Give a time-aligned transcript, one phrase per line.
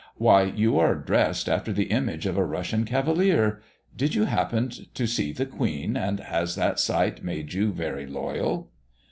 [0.15, 3.61] Why you are dressed after the image of a Russian cavalier.
[3.95, 8.07] Did you happen to see the Queen, and has that sight made you so very
[8.07, 8.71] loyal!"